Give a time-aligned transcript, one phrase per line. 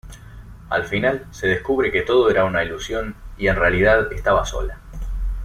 [0.71, 4.79] Al final, se descubre que todo era una ilusión, y en realidad estaba sola.